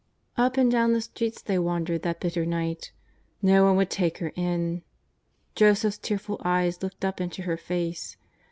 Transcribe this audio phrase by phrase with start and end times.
[0.35, 2.91] Up and down the streets they wandered that bitter night.
[3.43, 4.81] No one would take her in.
[5.53, 8.17] Joseph's tearful eyes looked up into her face.